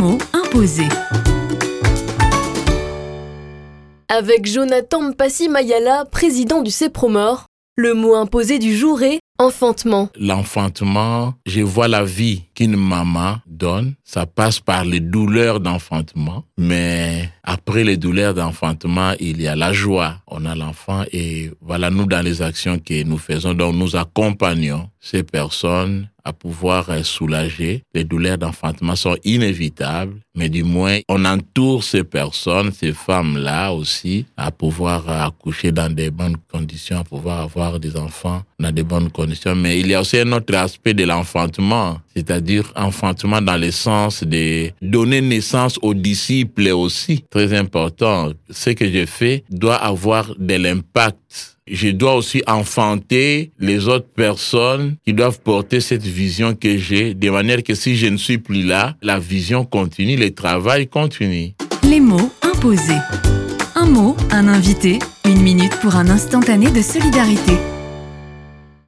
mots 0.00 0.18
imposés. 0.32 0.88
Avec 4.08 4.46
Jonathan 4.46 5.02
Mpassi 5.10 5.48
Mayala, 5.50 6.06
président 6.06 6.62
du 6.62 6.70
CEPROMOR, 6.70 7.44
le 7.76 7.92
mot 7.92 8.14
imposé 8.14 8.58
du 8.58 8.74
jour 8.74 9.02
est 9.02 9.20
enfantement. 9.38 10.08
L'enfantement, 10.18 11.34
je 11.46 11.60
vois 11.60 11.88
la 11.88 12.04
vie 12.04 12.44
qu'une 12.54 12.76
maman 12.76 13.36
donne. 13.60 13.94
Ça 14.02 14.26
passe 14.26 14.58
par 14.58 14.84
les 14.84 15.00
douleurs 15.00 15.60
d'enfantement. 15.60 16.44
Mais 16.58 17.30
après 17.44 17.84
les 17.84 17.96
douleurs 17.96 18.34
d'enfantement, 18.34 19.12
il 19.20 19.40
y 19.40 19.46
a 19.46 19.54
la 19.54 19.72
joie. 19.72 20.16
On 20.26 20.44
a 20.46 20.54
l'enfant 20.54 21.04
et 21.12 21.50
voilà, 21.60 21.90
nous, 21.90 22.06
dans 22.06 22.24
les 22.24 22.42
actions 22.42 22.78
que 22.78 23.02
nous 23.04 23.18
faisons, 23.18 23.54
donc 23.54 23.74
nous 23.76 23.94
accompagnons 23.96 24.88
ces 25.00 25.22
personnes 25.22 26.08
à 26.24 26.32
pouvoir 26.32 26.90
euh, 26.90 27.02
soulager. 27.02 27.82
Les 27.94 28.04
douleurs 28.04 28.38
d'enfantement 28.38 28.96
sont 28.96 29.16
inévitables, 29.24 30.20
mais 30.34 30.48
du 30.48 30.62
moins, 30.62 30.98
on 31.08 31.24
entoure 31.24 31.82
ces 31.82 32.04
personnes, 32.04 32.72
ces 32.72 32.92
femmes-là 32.92 33.72
aussi, 33.72 34.26
à 34.36 34.50
pouvoir 34.50 35.08
euh, 35.08 35.26
accoucher 35.26 35.72
dans 35.72 35.92
des 35.92 36.10
bonnes 36.10 36.36
conditions, 36.52 36.98
à 36.98 37.04
pouvoir 37.04 37.40
avoir 37.40 37.80
des 37.80 37.96
enfants 37.96 38.42
dans 38.58 38.72
des 38.72 38.82
bonnes 38.82 39.10
conditions. 39.10 39.54
Mais 39.54 39.80
il 39.80 39.88
y 39.88 39.94
a 39.94 40.00
aussi 40.00 40.18
un 40.18 40.30
autre 40.32 40.54
aspect 40.54 40.94
de 40.94 41.04
l'enfantement, 41.04 41.98
c'est-à-dire 42.14 42.70
enfantement 42.76 43.40
dans 43.50 43.56
le 43.60 43.72
sens 43.72 44.22
de 44.22 44.70
donner 44.80 45.20
naissance 45.20 45.78
aux 45.82 45.94
disciples 45.94 46.68
aussi. 46.68 47.24
Très 47.30 47.52
important. 47.52 48.30
Ce 48.48 48.70
que 48.70 48.88
je 48.88 49.06
fais 49.06 49.42
doit 49.50 49.76
avoir 49.76 50.34
de 50.38 50.54
l'impact 50.54 51.56
je 51.72 51.90
dois 51.90 52.16
aussi 52.16 52.42
enfanter 52.48 53.52
les 53.60 53.86
autres 53.86 54.08
personnes 54.08 54.96
qui 55.04 55.12
doivent 55.12 55.38
porter 55.38 55.80
cette 55.80 56.02
vision 56.02 56.52
que 56.52 56.76
j'ai, 56.76 57.14
de 57.14 57.30
manière 57.30 57.62
que 57.62 57.76
si 57.76 57.94
je 57.94 58.08
ne 58.08 58.16
suis 58.16 58.38
plus 58.38 58.64
là, 58.64 58.96
la 59.02 59.20
vision 59.20 59.64
continue, 59.64 60.16
le 60.16 60.32
travail 60.32 60.88
continue. 60.88 61.54
Les 61.88 62.00
mots 62.00 62.32
imposés. 62.42 62.98
Un 63.76 63.86
mot, 63.86 64.16
un 64.32 64.48
invité, 64.48 64.98
une 65.24 65.42
minute 65.42 65.76
pour 65.80 65.94
un 65.94 66.08
instantané 66.08 66.72
de 66.72 66.82
solidarité. 66.82 67.56